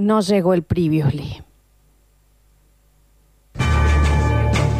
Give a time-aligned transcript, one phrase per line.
[0.00, 1.42] no llegó el previously.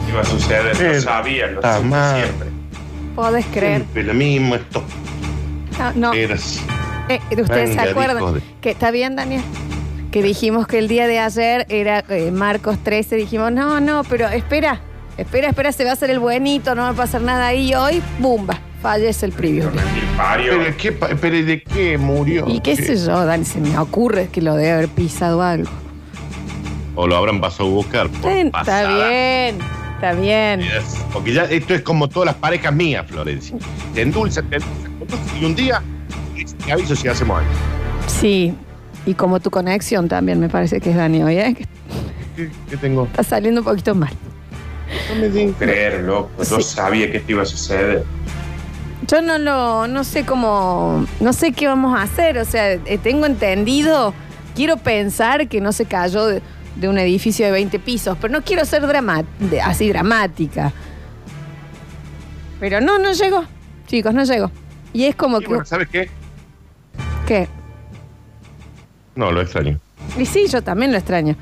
[0.09, 2.23] Iba a suceder, lo sabía, lo mal.
[2.23, 2.49] siempre.
[3.15, 3.77] ¿Podés creer?
[3.83, 4.83] Siempre lo mismo, esto.
[5.79, 6.13] Ah, no.
[6.13, 6.61] Eras.
[7.09, 8.17] Eh, ¿Ustedes se Venga, acuerdan?
[8.19, 9.43] hijo de- Que está bien, Daniel.
[10.11, 13.17] Que dijimos que el día de ayer era eh, Marcos 13.
[13.17, 14.81] Dijimos, no, no, pero espera,
[15.17, 17.71] espera, espera, se va a hacer el buenito, no va a pasar nada ahí.
[17.71, 18.59] Y hoy, ¡bumba!
[18.83, 19.69] Fallece el preview.
[20.37, 22.47] ¿Pero, qué, pa- pero ¿y de qué murió?
[22.49, 25.71] Y qué sé yo, Dani, se me ocurre que lo debe haber pisado algo.
[26.95, 28.09] O lo habrán pasado a buscar.
[28.09, 29.09] por Está pasada.
[29.09, 29.59] bien,
[29.95, 30.61] está bien.
[30.61, 31.05] Yes.
[31.13, 33.57] Porque ya esto es como todas las parejas mías, Florencia.
[33.95, 35.83] Te endulza, te endulza, te endulza, y un día
[36.65, 37.51] te aviso si hacemos algo.
[38.07, 38.55] Sí,
[39.05, 41.57] y como tu conexión también me parece que es Dani hoy, ¿eh?
[42.35, 43.05] ¿Qué, qué tengo?
[43.05, 44.13] está saliendo un poquito mal.
[45.11, 45.55] No me digas.
[45.59, 46.31] Creer, loco.
[46.39, 46.63] Yo Sí.
[46.75, 48.05] sabía que esto iba a suceder.
[49.07, 52.39] Yo no lo, no sé cómo, no sé qué vamos a hacer.
[52.39, 54.13] O sea, eh, tengo entendido,
[54.55, 56.43] quiero pensar que no se cayó de,
[56.77, 58.83] de un edificio de 20 pisos, pero no quiero ser
[59.39, 60.73] de- así dramática.
[62.61, 63.45] Pero no, no llegó,
[63.87, 64.51] chicos, no llegó.
[64.93, 66.11] Y es como Y que, bueno, ¿sabes qué?
[67.27, 67.49] ¿qué?
[69.15, 69.81] No, lo extraño.
[70.19, 71.37] Y sí, yo también lo extraño.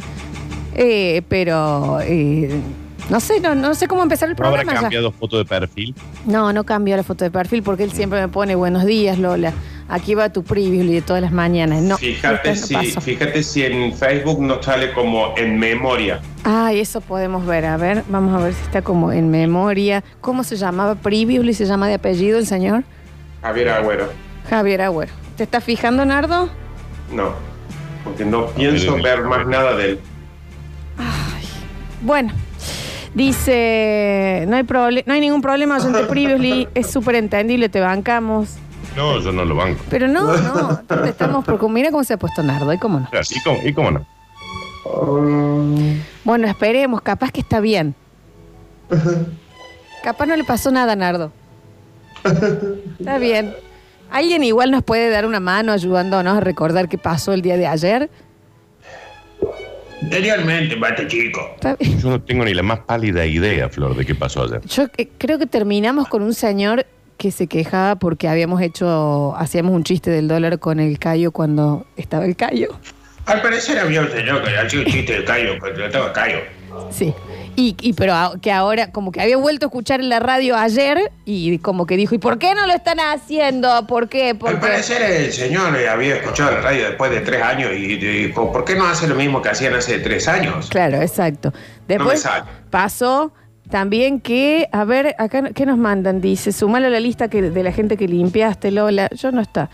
[0.75, 2.60] Eh, pero eh,
[3.08, 4.82] no sé, no, no sé cómo empezar el ¿No habrá programa ya.
[4.82, 5.94] cambiado foto de perfil?
[6.26, 9.52] No, no cambió la foto de perfil porque él siempre me pone buenos días, Lola.
[9.88, 11.82] Aquí va tu preview de todas las mañanas.
[11.82, 16.20] No, fíjate, si, no fíjate si en Facebook no sale como en memoria.
[16.44, 17.64] Ay, eso podemos ver.
[17.64, 20.04] A ver, vamos a ver si está como en memoria.
[20.20, 21.54] ¿Cómo se llamaba Previously?
[21.54, 22.84] ¿Se llama de apellido el señor?
[23.40, 24.08] Javier Agüero.
[24.50, 25.12] Javier Agüero.
[25.38, 26.50] ¿Te estás fijando, Nardo?
[27.10, 27.32] No.
[28.04, 30.00] Porque no pienso ver más nada de él.
[32.02, 32.32] Bueno.
[33.14, 34.64] Dice, no hay,
[35.06, 38.56] no hay ningún problema, oyente Previously, es súper entendible, te bancamos.
[38.96, 39.82] No, yo no lo banco.
[39.90, 43.08] Pero no, no, te estamos porque mira cómo se ha puesto Nardo, ¿y cómo no?
[43.12, 44.06] ¿Y cómo, y cómo no?
[46.24, 47.94] Bueno, esperemos, capaz que está bien.
[50.02, 51.32] Capaz no le pasó nada a Nardo.
[52.98, 53.54] Está bien.
[54.10, 57.66] ¿Alguien igual nos puede dar una mano ayudándonos a recordar qué pasó el día de
[57.66, 58.10] ayer?
[60.03, 61.56] Anteriormente, mate chico.
[62.00, 64.60] Yo no tengo ni la más pálida idea, Flor, de qué pasó ayer.
[64.66, 66.86] Yo eh, creo que terminamos con un señor
[67.16, 71.84] que se quejaba porque habíamos hecho, hacíamos un chiste del dólar con el callo cuando
[71.97, 72.78] estaba el callo.
[73.26, 76.38] Al parecer había un señor que hacía un chiste de callo, cuando estaba callo.
[76.91, 77.12] Sí.
[77.60, 80.54] Y, y pero a- que ahora, como que había vuelto a escuchar en la radio
[80.56, 83.84] ayer y como que dijo, ¿y por qué no lo están haciendo?
[83.88, 84.36] ¿Por qué?
[84.36, 84.60] ¿Por Al qué?
[84.60, 88.64] parecer el señor eh, había escuchado la radio después de tres años y dijo, ¿por
[88.64, 90.68] qué no hace lo mismo que hacían hace tres años?
[90.70, 91.52] Claro, exacto.
[91.88, 92.44] Después sale.
[92.70, 93.32] pasó
[93.70, 96.20] también que, a ver, acá, ¿qué nos mandan?
[96.20, 99.08] Dice, sumale a la lista que, de la gente que limpiaste, Lola.
[99.16, 99.68] Yo no está.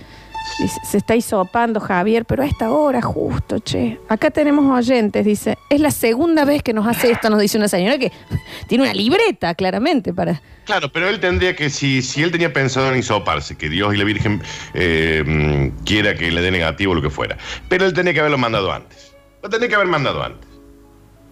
[0.84, 3.98] Se está hisopando Javier, pero a esta hora justo, che.
[4.08, 7.66] Acá tenemos oyentes, dice, es la segunda vez que nos hace esto, nos dice una
[7.66, 8.12] señora que
[8.68, 10.40] tiene una libreta, claramente, para...
[10.64, 13.96] Claro, pero él tendría que, si, si él tenía pensado en hisoparse, que Dios y
[13.96, 14.42] la Virgen
[14.74, 17.36] eh, mm, quiera que le dé negativo o lo que fuera,
[17.68, 19.14] pero él tenía que haberlo mandado antes.
[19.42, 20.53] Lo tenía que haber mandado antes.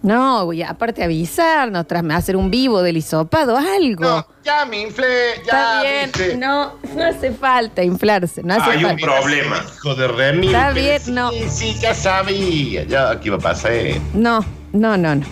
[0.03, 4.03] No, y aparte avisarnos, tras hacer un vivo del hisopado, algo.
[4.03, 6.37] No, ya me inflé, Está ya bien, viste.
[6.37, 9.05] no, no hace falta inflarse, no hace Hay un falta.
[9.05, 9.63] problema.
[9.75, 10.49] Hijo de remil.
[10.49, 11.31] Está bien, sí, no.
[11.49, 13.71] Sí, ya sabía, ya aquí iba a pasar.
[14.13, 15.25] No, no, no, no.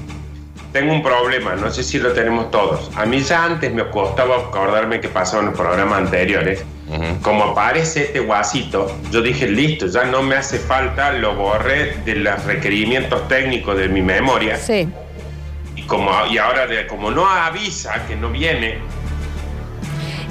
[0.72, 2.90] Tengo un problema, no sé si lo tenemos todos.
[2.96, 6.64] A mí ya antes me costaba acordarme que pasaba en los programas anteriores.
[7.22, 12.16] Como aparece este guasito, yo dije, listo, ya no me hace falta, lo borré de
[12.16, 14.58] los requerimientos técnicos de mi memoria.
[14.58, 14.88] Sí.
[15.76, 18.80] Y, como, y ahora, de, como no avisa que no viene,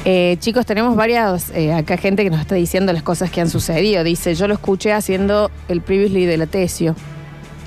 [0.06, 3.50] Eh, chicos, tenemos varias, eh, acá gente que nos está diciendo las cosas que han
[3.50, 4.02] sucedido.
[4.02, 6.96] Dice, yo lo escuché haciendo el previously de la Tesio.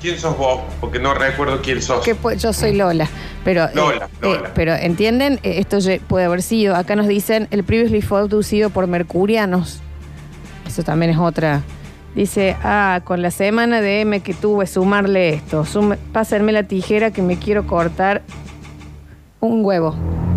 [0.04, 0.60] ¿Quién sos vos?
[0.82, 2.04] Porque no recuerdo quién sos.
[2.04, 3.08] Que pu- yo soy Lola.
[3.42, 4.50] Pero, eh, Lola, eh, Lola.
[4.54, 6.76] pero entienden, Eh, esto puede haber sido.
[6.76, 9.80] Acá nos dicen, el previously fue abducido por mercurianos.
[10.66, 11.62] Eso también es otra.
[12.14, 15.64] Dice, ah, con la semana de M que tuve, sumarle esto.
[15.64, 18.20] Sume, pásenme la tijera que me quiero cortar
[19.40, 19.94] un huevo.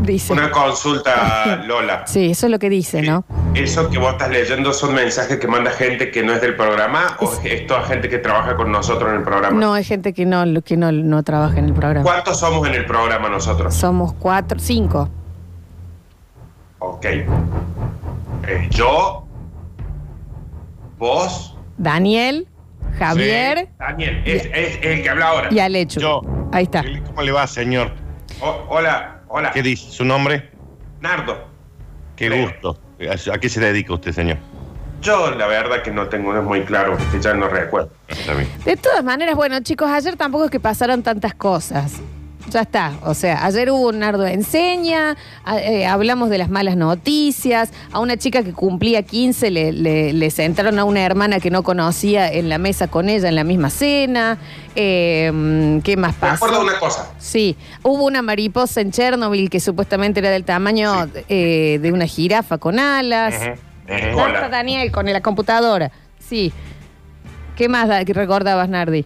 [0.07, 0.31] Dice.
[0.33, 2.07] Una consulta, Lola.
[2.07, 3.25] Sí, eso es lo que dice, ¿no?
[3.53, 7.17] ¿Eso que vos estás leyendo son mensajes que manda gente que no es del programa
[7.19, 9.59] o es toda gente que trabaja con nosotros en el programa?
[9.59, 12.03] No, hay gente que no, que no, no trabaja en el programa.
[12.03, 13.75] ¿Cuántos somos en el programa nosotros?
[13.75, 15.09] Somos cuatro, cinco.
[16.79, 17.05] Ok.
[17.05, 17.27] Eh,
[18.69, 19.25] yo,
[20.97, 22.47] vos, Daniel,
[22.97, 25.47] Javier Daniel, es, es el que habla ahora.
[25.51, 25.99] y Alechu.
[25.99, 26.21] Yo.
[26.53, 26.83] Ahí está.
[27.07, 27.91] ¿Cómo le va, señor?
[28.41, 29.51] O- hola, hola.
[29.51, 29.91] ¿Qué dice?
[29.91, 30.49] ¿Su nombre?
[31.01, 31.47] Nardo.
[32.15, 32.47] Qué Creo.
[32.47, 32.79] gusto.
[33.31, 34.37] ¿A qué se dedica usted, señor?
[35.01, 37.91] Yo la verdad que no tengo no es muy claro, que ya no recuerdo.
[38.07, 38.49] Está bien.
[38.65, 42.01] De todas maneras, bueno, chicos, ayer tampoco es que pasaron tantas cosas.
[42.49, 42.93] Ya está.
[43.03, 47.99] O sea, ayer hubo un Nardo enseña, a- eh, hablamos de las malas noticias, a
[47.99, 52.31] una chica que cumplía 15 le, le- le sentaron a una hermana que no conocía
[52.31, 54.37] en la mesa con ella en la misma cena.
[54.75, 57.11] Eh, ¿Qué más Me acuerdo de una cosa.
[57.17, 62.57] Sí, hubo una mariposa en Chernobyl que supuestamente era del tamaño eh, de una jirafa
[62.59, 63.35] con alas.
[63.89, 64.47] Ujú, hola.
[64.47, 65.91] Daniel, con la computadora.
[66.19, 66.53] Sí.
[67.57, 69.05] ¿Qué más da- que recordabas, Nardi?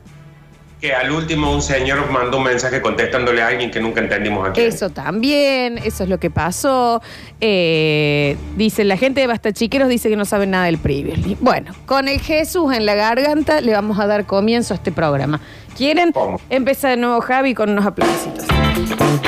[0.81, 4.62] Que al último un señor mandó un mensaje contestándole a alguien que nunca entendimos aquí.
[4.62, 7.04] Eso también, eso es lo que pasó.
[7.39, 11.38] Eh, dice, la gente de Basta Chiqueros dice que no sabe nada del Previously.
[11.39, 15.39] Bueno, con el Jesús en la garganta le vamos a dar comienzo a este programa.
[15.77, 16.12] ¿Quieren?
[16.12, 16.39] ¿Cómo?
[16.50, 18.45] Empieza de nuevo Javi con unos aplausitos.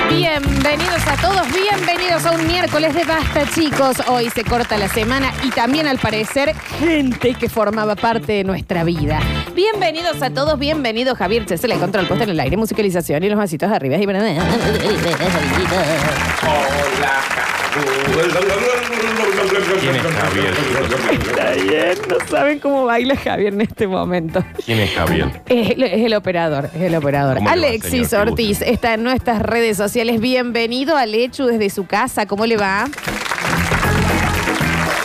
[0.09, 3.97] Bienvenidos a todos, bienvenidos a un miércoles de Basta, chicos.
[4.07, 8.83] Hoy se corta la semana y también al parecer gente que formaba parte de nuestra
[8.83, 9.19] vida.
[9.55, 13.37] Bienvenidos a todos, bienvenidos Javier Chesel, el control puesto en el aire, musicalización y los
[13.37, 13.97] vasitos de arriba.
[13.97, 14.33] Hola,
[19.79, 20.53] ¿Quién es Javier,
[21.11, 24.45] Está bien, no saben cómo baila Javier en este momento.
[24.63, 25.41] ¿Quién es Javier?
[25.47, 27.37] Es el, es el operador, es el operador.
[27.37, 28.25] ¿Cómo le va, Alexis señor?
[28.25, 30.21] Qué Ortiz está en nuestras redes sociales.
[30.21, 32.27] Bienvenido al hecho desde su casa.
[32.27, 32.85] ¿Cómo le va?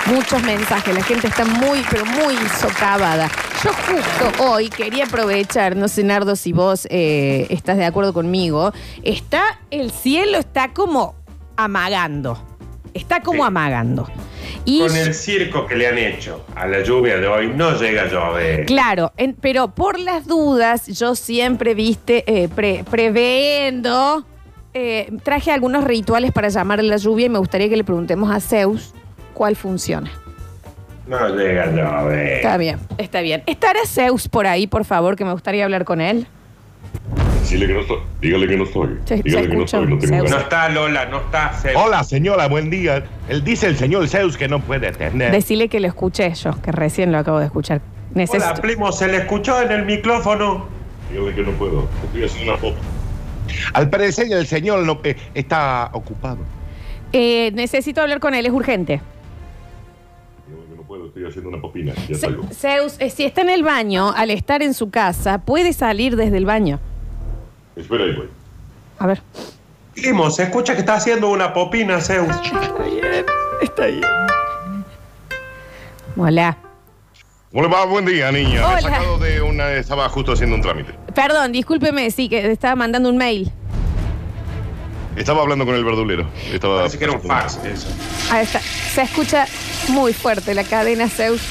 [0.07, 3.31] Muchos mensajes, la gente está muy, pero muy socavada.
[3.65, 8.73] Yo justo hoy quería aprovechar, no sé, Nardo, si vos eh, estás de acuerdo conmigo,
[9.03, 11.15] está, el cielo está como
[11.57, 12.39] amagando,
[12.99, 13.47] está como Sí.
[13.49, 14.09] amagando.
[14.65, 18.03] Y Con el circo que le han hecho a la lluvia de hoy, no llega
[18.03, 18.67] a llover.
[18.67, 24.25] Claro, en- pero por las dudas, yo siempre, viste, eh, pre- preveendo,
[24.75, 28.31] eh, traje algunos rituales para llamar a la lluvia y me gustaría que le preguntemos
[28.31, 28.93] a Zeus
[29.35, 30.11] cuál funciona.
[31.07, 32.33] No llega a llover.
[32.35, 33.43] Está bien, está bien.
[33.47, 36.27] ¿Estará Zeus por ahí, por favor, que me gustaría hablar con él?
[37.49, 37.99] Decirle que no estoy.
[38.21, 38.89] Dígale que no estoy.
[39.07, 39.87] Se- se no estoy.
[39.87, 41.81] No tengo está Lola, no está Zeus.
[41.83, 43.05] Hola, señora, buen día.
[43.29, 45.33] Él dice el señor Zeus que no puede atender.
[45.33, 47.81] Decirle que lo escuché yo, que recién lo acabo de escuchar.
[48.15, 50.67] Hola, primo, se le escuchó en el micrófono.
[51.11, 51.89] Dígale que no puedo.
[52.05, 52.77] Estoy haciendo una foto.
[53.73, 56.39] Al parecer el señor no, eh, está ocupado.
[57.15, 59.01] Eh, necesito hablar con él, es urgente.
[60.47, 61.07] Dígale que no puedo.
[61.07, 61.95] Estoy haciendo una popina.
[62.11, 62.45] Ya salgo.
[62.53, 66.37] Zeus, eh, si está en el baño, al estar en su casa, puede salir desde
[66.37, 66.79] el baño.
[67.79, 68.29] Espera ahí, voy.
[68.99, 69.23] A ver.
[69.95, 72.29] Primo, se escucha que está haciendo una popina, Zeus.
[72.31, 73.27] Está bien,
[73.63, 74.03] está bien.
[76.17, 76.57] Hola.
[77.51, 77.85] ¿Cómo le va?
[77.87, 78.67] Buen día, niña.
[78.67, 78.75] Hola.
[78.75, 79.73] Me he sacado de una.
[79.73, 80.93] Estaba justo haciendo un trámite.
[81.15, 83.51] Perdón, discúlpeme, sí, que estaba mandando un mail.
[85.17, 86.29] Estaba hablando con el verdulero.
[86.53, 87.89] Estaba Parece que era un fax eso.
[88.31, 88.61] Ahí está.
[88.61, 89.47] Se escucha
[89.89, 91.43] muy fuerte la cadena Zeus.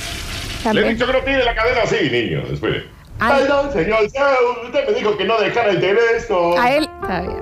[0.72, 2.44] Le he dicho que no tiene la cadena así, niño.
[2.52, 2.97] Espere.
[3.20, 3.42] Ay.
[3.44, 4.66] Perdón, señor Zeus.
[4.66, 6.60] Usted me dijo que no dejara el teléfono.
[6.62, 7.40] A él, está bien.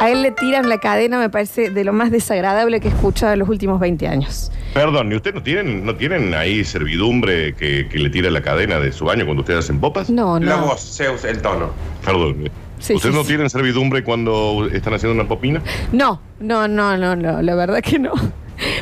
[0.00, 3.32] A él le tiran la cadena, me parece de lo más desagradable que he escuchado
[3.32, 4.50] en los últimos 20 años.
[4.74, 8.80] Perdón, ¿y ustedes no tienen, no tienen ahí servidumbre que, que le tira la cadena
[8.80, 10.10] de su baño cuando ustedes hacen popas?
[10.10, 10.66] No, La no.
[10.66, 11.70] voz, Zeus, el tono.
[12.04, 12.50] Perdón.
[12.80, 13.28] Sí, ¿Ustedes sí, no sí.
[13.28, 15.62] tienen servidumbre cuando están haciendo una popina?
[15.92, 17.40] No, no, no, no, no.
[17.40, 18.12] La verdad que no.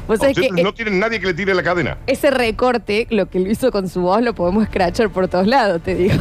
[0.08, 1.98] Vos sabés que ¿Ustedes no tienen nadie que le tire la cadena?
[2.06, 5.82] ese recorte, lo que lo hizo con su voz, lo podemos scratchar por todos lados,
[5.82, 6.14] te digo.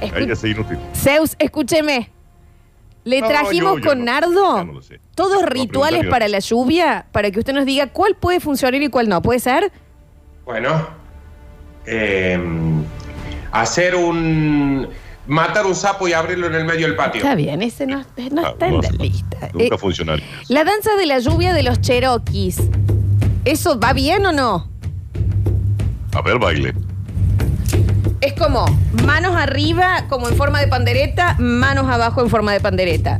[0.00, 0.78] Escu- Ahí ya se inútil.
[0.94, 2.10] Zeus, escúcheme.
[3.04, 5.00] Le No, trajimos yo- yo con no- Nardo ya no lo sé.
[5.14, 8.88] todos No, rituales para la lluvia, para que usted nos diga cuál puede funcionar y
[8.88, 9.20] cuál no.
[9.22, 9.72] ¿Puede ser?
[10.44, 10.86] Bueno,
[11.86, 12.38] eh,
[13.52, 14.88] hacer un.
[15.32, 17.20] Matar un sapo y abrirlo en el medio del patio.
[17.22, 19.48] Está bien, ese no, no Ah, está en no la lista.
[19.52, 20.24] Nunca Eh, funcionaría.
[20.48, 22.60] la danza de la lluvia de los cherokees.
[23.44, 24.68] ¿Eso va bien o no?
[26.14, 26.74] A ver, baile.
[28.20, 28.66] Es como
[29.04, 33.18] manos arriba, como en forma de pandereta, manos abajo en forma de pandereta.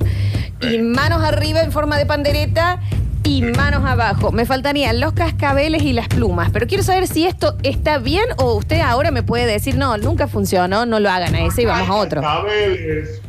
[0.61, 2.81] Y manos arriba en forma de pandereta
[3.25, 4.33] y manos abajo.
[4.33, 6.50] Me faltarían los cascabeles y las plumas.
[6.50, 10.26] Pero quiero saber si esto está bien o usted ahora me puede decir, no, nunca
[10.29, 12.21] funcionó, no lo hagan a ese y vamos a otro.
[12.21, 13.21] Cabeles.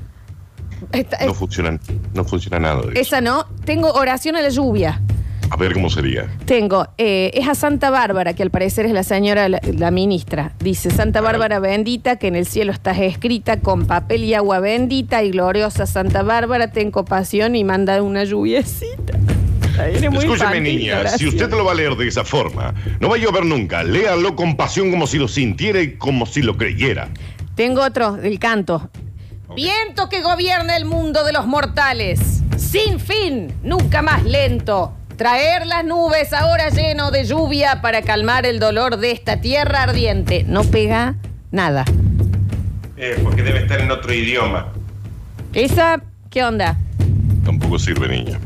[0.91, 1.79] Esta- No funciona,
[2.13, 3.01] no funciona nada de eso.
[3.01, 3.45] esa no.
[3.65, 5.01] Tengo oración a la lluvia.
[5.49, 6.27] A ver cómo sería.
[6.45, 10.53] Tengo, eh, es a Santa Bárbara, que al parecer es la señora, la, la ministra.
[10.59, 15.21] Dice, Santa Bárbara bendita, que en el cielo estás escrita con papel y agua bendita,
[15.21, 19.13] y gloriosa Santa Bárbara, ten compasión y manda una lluviecita.
[19.91, 23.09] Viene muy Escúcheme, infantil niña, si usted lo va a leer de esa forma, no
[23.09, 23.83] va a llover nunca.
[23.83, 27.09] Léalo con pasión como si lo sintiera y como si lo creyera.
[27.55, 28.89] Tengo otro, el canto.
[29.55, 35.85] Viento que gobierna el mundo de los mortales, sin fin, nunca más lento, Traer las
[35.85, 40.43] nubes ahora lleno de lluvia para calmar el dolor de esta tierra ardiente.
[40.47, 41.15] No pega
[41.51, 41.85] nada.
[42.97, 44.73] Eh, porque debe estar en otro idioma.
[45.53, 46.01] Esa,
[46.31, 46.77] ¿qué onda?
[47.45, 48.39] Tampoco sirve, niña.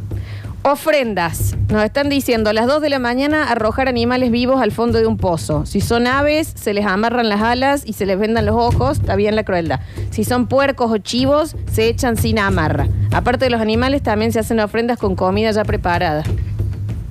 [0.69, 1.55] Ofrendas.
[1.69, 5.07] Nos están diciendo a las 2 de la mañana arrojar animales vivos al fondo de
[5.07, 5.65] un pozo.
[5.65, 9.15] Si son aves, se les amarran las alas y se les vendan los ojos, está
[9.15, 9.79] bien la crueldad.
[10.09, 12.89] Si son puercos o chivos, se echan sin amarra.
[13.13, 16.23] Aparte de los animales, también se hacen ofrendas con comida ya preparada.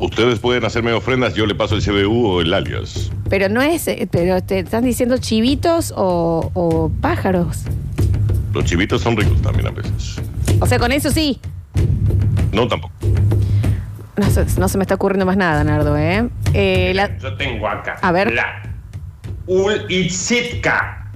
[0.00, 3.10] Ustedes pueden hacerme ofrendas, yo le paso el CBU o el alias.
[3.30, 7.62] Pero no es, eh, pero te están diciendo chivitos o, o pájaros.
[8.52, 10.16] Los chivitos son ricos también a veces.
[10.60, 11.40] O sea, con eso sí.
[12.52, 12.95] No, tampoco.
[14.16, 16.28] No, se- no se me está ocurriendo más nada, Nardo, ¿eh?
[16.54, 17.98] Eh, la- Yo tengo acá.
[18.00, 18.32] A ver.
[18.32, 18.62] La
[19.46, 21.06] Ul-Itzitka.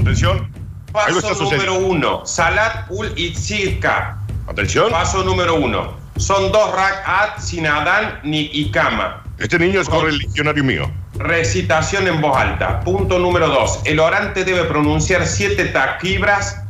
[0.00, 0.48] Atención.
[0.94, 2.26] Algo está Paso número uno.
[2.26, 4.18] Salat Ul-Itzitka.
[4.46, 4.90] Atención.
[4.90, 5.96] Paso número uno.
[6.16, 9.22] Son dos rak'at sin Adán ni Ikama.
[9.38, 10.90] Este niño es correligionario mío.
[11.18, 12.80] Recitación en voz alta.
[12.80, 13.80] Punto número dos.
[13.84, 16.62] El orante debe pronunciar siete takibras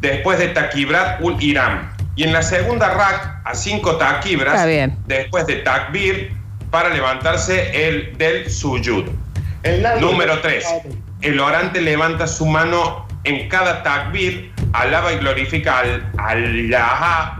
[0.00, 1.90] después de takibrat ul iram.
[2.20, 3.98] Y en la segunda rak a cinco
[4.66, 4.94] bien.
[5.06, 6.30] después de takbir
[6.70, 9.06] para levantarse el del suyud.
[9.62, 10.66] El Número 3.
[11.22, 17.38] El orante levanta su mano en cada takbir, alaba y glorifica al Allah.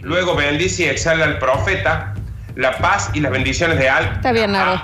[0.00, 2.14] Luego bendice y exhala al profeta.
[2.54, 4.80] La paz y las bendiciones de Al Está bien, Nardo.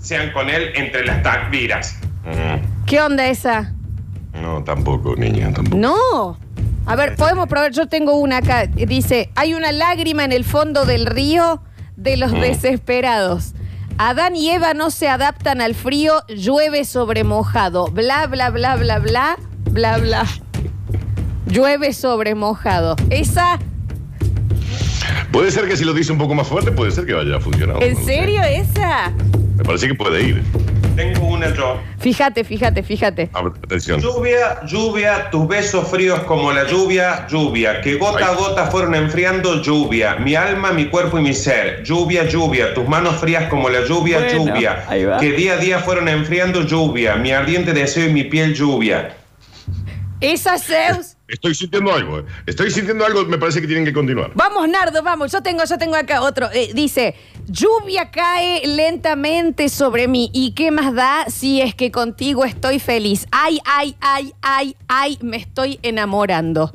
[0.00, 2.00] sean con él entre las takbiras.
[2.86, 3.70] ¿Qué onda esa?
[4.32, 5.76] No, tampoco, niña, tampoco.
[5.76, 6.47] No.
[6.88, 7.70] A ver, podemos probar.
[7.72, 8.66] Yo tengo una acá.
[8.66, 11.62] Dice: Hay una lágrima en el fondo del río
[11.96, 12.40] de los Mm.
[12.40, 13.52] desesperados.
[13.98, 17.86] Adán y Eva no se adaptan al frío, llueve sobre mojado.
[17.88, 19.36] Bla, bla, bla, bla, bla,
[19.70, 20.24] bla, bla.
[21.46, 22.96] Llueve sobre mojado.
[23.10, 23.58] Esa,
[25.32, 27.40] Puede ser que si lo dice un poco más fuerte, puede ser que vaya a
[27.40, 27.82] funcionar.
[27.82, 28.12] ¿en no lo sé.
[28.14, 29.10] serio esa?
[29.56, 30.42] Me parece que puede ir.
[30.98, 31.80] Tengo una yo.
[32.00, 33.30] Fíjate, fíjate, fíjate.
[33.32, 34.00] A ver, atención.
[34.00, 39.62] Lluvia, lluvia, tus besos fríos como la lluvia, lluvia, que gota a gota fueron enfriando
[39.62, 43.84] lluvia, mi alma, mi cuerpo y mi ser, lluvia, lluvia, tus manos frías como la
[43.84, 45.18] lluvia, Bueno, lluvia, ahí va.
[45.18, 49.14] que día a día fueron enfriando lluvia, mi ardiente deseo y mi piel lluvia.
[50.20, 51.07] Esa Zeus.
[51.28, 52.20] Estoy sintiendo algo.
[52.20, 52.24] eh.
[52.46, 54.30] Estoy sintiendo algo, me parece que tienen que continuar.
[54.34, 55.30] Vamos, Nardo, vamos.
[55.30, 56.48] Yo tengo, yo tengo acá otro.
[56.52, 57.14] Eh, dice,
[57.46, 60.30] lluvia cae lentamente sobre mí.
[60.32, 63.26] ¿Y qué más da si es que contigo estoy feliz?
[63.30, 66.74] Ay, ay, ay, ay, ay, me estoy enamorando.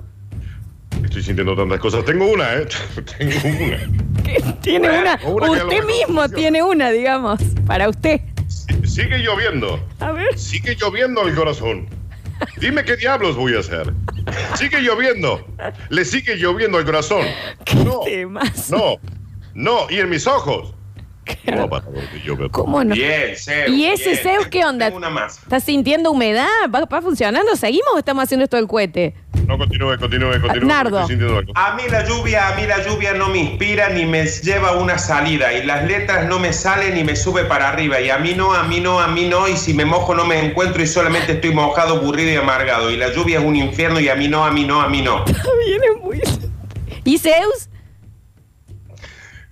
[1.03, 2.05] Estoy sintiendo tantas cosas.
[2.05, 2.67] Tengo una, ¿eh?
[3.17, 4.61] Tengo una.
[4.61, 5.19] Tiene una.
[5.49, 8.21] Usted mismo tiene una, digamos, para usted.
[8.85, 9.79] Sigue lloviendo.
[9.99, 10.37] A ver.
[10.37, 11.87] Sigue lloviendo el corazón.
[12.59, 13.93] Dime qué diablos voy a hacer.
[14.55, 15.45] Sigue lloviendo.
[15.89, 17.25] Le sigue lloviendo el corazón.
[17.83, 18.69] No, temas?
[18.71, 18.95] no,
[19.53, 19.89] no.
[19.89, 20.73] Y en mis ojos.
[21.45, 22.51] No va a parar de llover.
[22.51, 22.95] ¿Cómo no?
[22.95, 23.69] Bien, Zeus.
[23.69, 24.23] ¿Y ese bien.
[24.23, 24.85] Zeus qué onda?
[24.85, 25.37] Tengo una más.
[25.39, 26.47] ¿Estás sintiendo humedad?
[26.73, 27.55] ¿Va, va funcionando?
[27.55, 29.13] ¿Seguimos o estamos haciendo esto del cohete?
[29.47, 30.67] No, continúe, continúe, continúe.
[30.67, 30.99] Nardo.
[31.55, 34.77] A mí la lluvia, a mí la lluvia no me inspira ni me lleva a
[34.77, 38.17] una salida y las letras no me salen ni me sube para arriba y a
[38.17, 40.81] mí no, a mí no, a mí no y si me mojo no me encuentro
[40.81, 44.15] y solamente estoy mojado, aburrido y amargado y la lluvia es un infierno y a
[44.15, 45.25] mí no, a mí no, a mí no.
[45.65, 46.21] Viene muy...
[47.03, 47.69] ¿Y Zeus?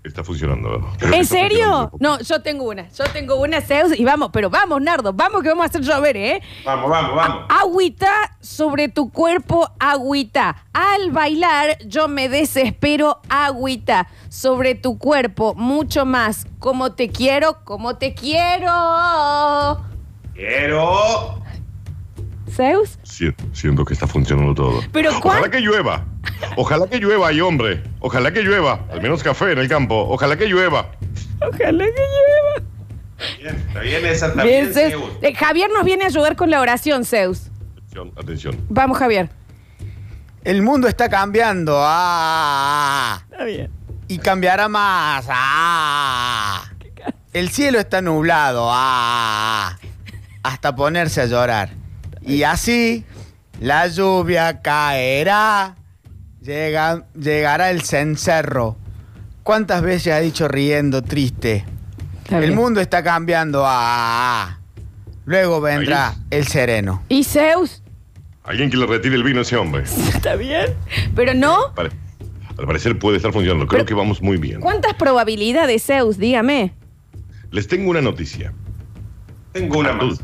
[0.04, 0.90] Está funcionando.
[0.98, 1.90] Creo ¿En serio?
[1.92, 1.98] funcionando.
[2.00, 2.90] No, yo tengo una.
[2.90, 6.18] Yo tengo una, Zeus, y vamos, pero vamos, Nardo, vamos que vamos a hacer llover,
[6.18, 6.42] ¿eh?
[6.66, 7.46] Vamos, vamos, vamos.
[7.50, 10.66] Agüita sobre tu cuerpo, agüita.
[10.74, 14.08] Al bailar yo me desespero, agüita.
[14.30, 16.48] Sobre tu cuerpo, mucho más.
[16.58, 18.72] Como te quiero, como te quiero.
[20.34, 21.41] Quiero.
[22.62, 23.00] Zeus.
[23.04, 24.82] Si- Siento que está funcionando todo.
[24.94, 26.06] Pero Ojalá que llueva.
[26.58, 27.82] Ojalá que llueva, ay hombre.
[28.00, 28.86] Ojalá que llueva.
[28.92, 29.96] Al menos café en el campo.
[30.10, 30.92] Ojalá que llueva.
[31.42, 32.68] Ojalá que llueva.
[33.40, 34.92] Bien, está bien esa también, Bien, Zeus.
[35.04, 35.12] Zeus.
[35.24, 37.50] Eh, Javier nos viene a ayudar con la oración, Zeus.
[37.78, 38.58] Atención, atención.
[38.70, 39.30] Vamos, Javier.
[40.44, 41.76] El mundo está cambiando.
[41.84, 43.70] Ah, Está bien.
[44.08, 45.26] y cambiará más.
[45.30, 46.64] Ah,
[47.34, 48.68] el cielo está nublado.
[48.72, 49.78] Ah,
[50.44, 51.70] hasta ponerse a llorar.
[52.22, 53.04] Y así
[53.60, 55.76] la lluvia caerá.
[56.42, 58.78] Llega- llegará el cencerro.
[59.44, 61.66] ¿Cuántas veces ha dicho riendo triste?
[62.24, 63.64] Está El mundo está cambiando.
[63.66, 64.60] Ah,
[65.26, 67.04] luego vendrá el sereno.
[67.10, 67.84] ¿Y Zeus?
[68.44, 69.84] Alguien que le retire el vino a ese hombre.
[70.16, 70.74] Está bien.
[71.16, 71.74] Pero no.
[71.78, 73.68] Al parecer puede estar funcionando.
[73.68, 74.62] Creo Pero- que vamos muy bien.
[74.62, 76.18] ¿Cuántas probabilidades, Zeus?
[76.18, 76.74] Dígame.
[77.52, 78.52] Les tengo una noticia.
[79.52, 80.22] Tengo una más.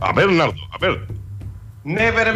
[0.00, 1.06] A ver, Nardo, a ver.
[1.86, 2.32] Never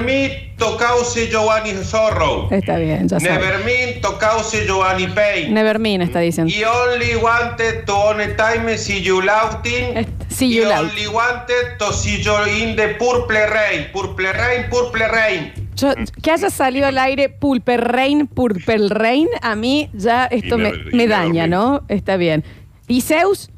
[0.58, 2.48] to cause Giovanni sorrow.
[2.50, 3.40] Está bien, ya sabes.
[3.40, 3.62] Never
[4.02, 5.54] to cause Giovanni pain.
[5.54, 6.52] Nevermin está diciendo.
[6.54, 9.96] He only wanted to one time see you laughing.
[9.96, 10.90] Est- see you He laughing.
[10.90, 13.86] only wanted to see you in the purple rain.
[13.90, 15.52] Purple rain, purple rain.
[15.76, 20.60] Yo- que haya salido al aire Pulper Rain, Purple Rain, a mí ya esto Y
[20.60, 21.50] me, me y daña, Nevermind.
[21.50, 21.84] ¿no?
[21.88, 22.44] Está bien.
[22.86, 23.48] ¿Y Zeus?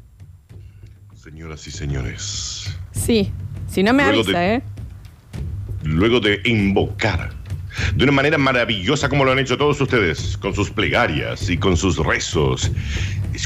[1.15, 3.31] Señoras y señores, Sí.
[3.71, 4.61] Si no me Luego avisa, de- ¿eh?
[5.83, 7.29] luego de invocar
[7.95, 11.77] de una manera maravillosa como lo han hecho todos ustedes, con sus plegarias y con
[11.77, 12.69] sus rezos,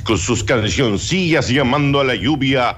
[0.03, 2.75] con sus cancioncillas llamando a la lluvia,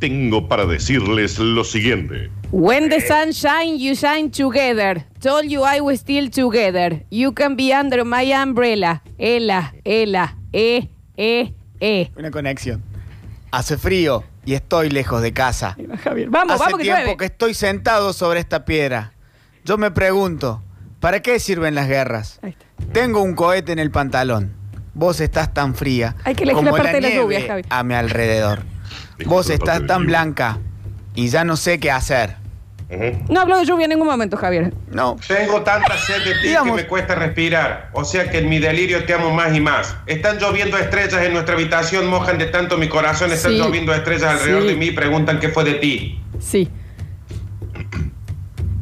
[0.00, 2.28] tengo para decirles lo siguiente.
[2.50, 5.04] When the sun shine, you shine together.
[5.20, 7.04] Told you I was still together.
[7.10, 9.02] You can be under my umbrella.
[9.18, 12.10] Ela, ela, e, e, e.
[12.16, 12.82] Una conexión.
[13.52, 15.74] Hace frío y estoy lejos de casa.
[15.78, 16.28] Ahí va Javier.
[16.30, 17.16] Vamos, Hace vamos que tiempo llueve.
[17.16, 19.12] que estoy sentado sobre esta piedra.
[19.64, 20.62] Yo me pregunto,
[21.00, 22.38] ¿para qué sirven las guerras?
[22.42, 22.92] Ahí está.
[22.92, 24.52] Tengo un cohete en el pantalón.
[24.92, 27.62] Vos estás tan fría Hay que elegir como la parte de la nieve lluvia, Javi.
[27.68, 28.62] a mi alrededor.
[29.24, 30.58] Vos estás tan blanca
[31.14, 32.36] y ya no sé qué hacer.
[33.28, 34.72] No hablo de lluvia en ningún momento, Javier.
[34.90, 37.88] No, Tengo tanta sed de ti Digamos- que me cuesta respirar.
[37.92, 39.96] O sea que en mi delirio te amo más y más.
[40.06, 43.30] Están lloviendo estrellas en nuestra habitación, mojan de tanto mi corazón.
[43.30, 43.58] Están Sí.
[43.58, 44.68] lloviendo estrellas alrededor Sí.
[44.70, 46.20] de mí y preguntan qué fue de ti.
[46.40, 46.68] Sí.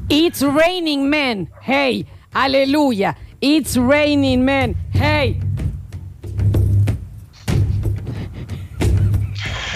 [0.09, 1.51] It's raining men.
[1.61, 3.15] Hey, aleluya.
[3.41, 4.75] It's raining men.
[4.93, 5.39] Hey.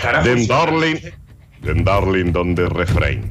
[0.01, 0.47] Carajo, Den.
[0.47, 0.97] Darling,
[1.63, 3.31] den Darling donde refrain.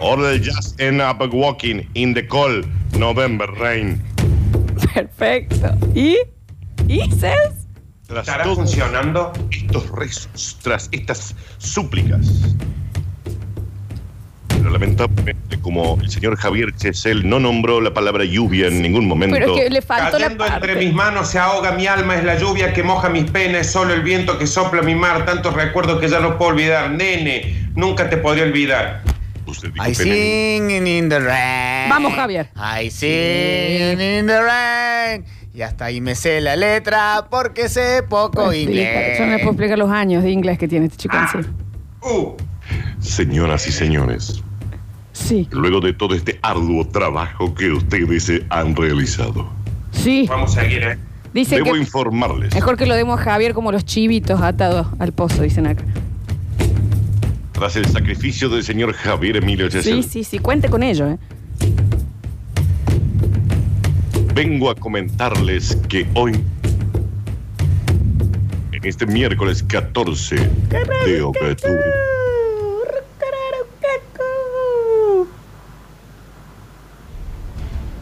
[0.00, 4.02] All just end up walking in the cold November rain.
[4.94, 5.74] Perfecto.
[5.94, 6.18] ¿Y?
[6.88, 7.66] ¿Y Zeus?
[8.06, 9.32] Tras ¿Estará todos funcionando?
[9.50, 12.54] estos rezos, tras estas súplicas.
[14.48, 19.36] Pero lamentablemente, como el señor Javier Chesel no nombró la palabra lluvia en ningún momento,
[19.36, 20.84] Pero es que le faltó la Cayendo entre parte.
[20.84, 23.92] mis manos se ahoga mi alma, es la lluvia que moja mis penas, es solo
[23.94, 26.90] el viento que sopla mi mar, tantos recuerdos que ya no puedo olvidar.
[26.90, 29.02] Nene, nunca te podré olvidar.
[29.50, 31.88] Usted dijo I sing in the rain.
[31.88, 32.48] Vamos, Javier.
[32.56, 35.24] I sing in the rain.
[35.54, 39.18] Y hasta ahí me sé la letra porque sé poco inglés.
[39.18, 41.30] Yo no le puedo explicar los años de inglés que tiene este chico Ah.
[41.34, 41.54] encima.
[42.02, 42.36] Uh,
[43.00, 44.42] Señoras y señores,
[45.12, 49.48] Sí, luego de todo este arduo trabajo que ustedes eh, han realizado,
[49.92, 50.26] sí.
[50.28, 50.98] vamos a seguir, ¿eh?
[51.32, 55.12] Dice debo que informarles mejor que lo demos a Javier como los chivitos atados al
[55.12, 55.84] pozo, dicen acá.
[57.56, 60.38] Tras el sacrificio del señor Javier Emilio Chesel, Sí, sí, sí.
[60.38, 61.18] Cuente con ello, ¿eh?
[64.34, 66.32] vengo a comentarles que hoy,
[68.72, 70.36] en este miércoles 14
[71.06, 71.56] de octubre,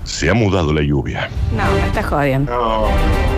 [0.02, 1.30] se ha mudado la lluvia.
[1.56, 2.50] No, me estás jodiendo.
[2.50, 3.33] No.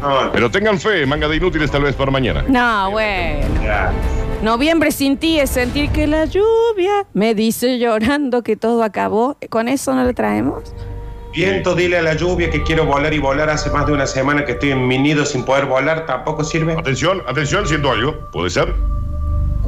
[0.00, 2.44] No, Pero tengan fe, manga de inútiles tal vez para mañana.
[2.48, 3.62] No, bueno.
[3.62, 3.92] ya.
[4.42, 9.36] Noviembre sin ti es sentir que la lluvia me dice llorando que todo acabó.
[9.50, 10.72] ¿Con eso no lo traemos?
[11.34, 13.50] Viento, dile a la lluvia que quiero volar y volar.
[13.50, 16.06] Hace más de una semana que estoy en mi nido sin poder volar.
[16.06, 16.74] ¿Tampoco sirve?
[16.74, 18.30] Atención, atención, siento algo.
[18.32, 18.72] ¿Puede ser?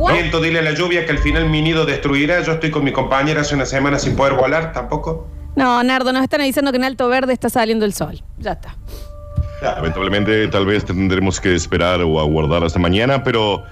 [0.09, 2.41] Viento, dile a la lluvia que al final mi nido destruirá.
[2.43, 4.73] Yo estoy con mi compañera hace una semana sin poder volar.
[4.73, 5.27] ¿Tampoco?
[5.57, 8.23] No, Nardo, nos están avisando que en Alto Verde está saliendo el sol.
[8.39, 8.77] Ya está.
[9.63, 13.65] Lamentablemente, tal vez tendremos que esperar o aguardar hasta mañana, pero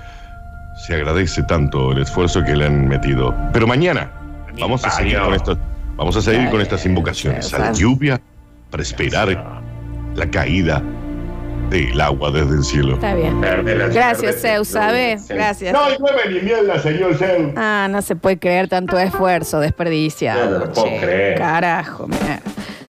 [0.87, 3.35] se agradece tanto el esfuerzo que le han metido.
[3.53, 4.11] Pero mañana
[4.59, 5.59] vamos a seguir con estas,
[5.97, 8.21] vamos a seguir con estas invocaciones a la lluvia
[8.71, 9.61] para esperar
[10.15, 10.83] la caída
[11.71, 12.95] del agua desde el cielo.
[12.95, 13.41] Está bien.
[13.41, 15.29] Gracias, Zeus, ¿sabes?
[15.29, 15.73] Gracias.
[15.73, 17.53] No llueve ni mierda, señor Zeus.
[17.57, 20.45] Ah, no se puede creer tanto esfuerzo desperdiciado.
[20.45, 21.39] No, no lo puedo creer.
[21.39, 22.41] Carajo, mierda.